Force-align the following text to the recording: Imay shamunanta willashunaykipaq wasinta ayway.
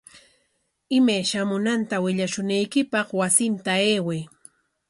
Imay 0.97 1.21
shamunanta 1.29 1.95
willashunaykipaq 2.03 3.07
wasinta 3.19 3.71
ayway. 3.89 4.21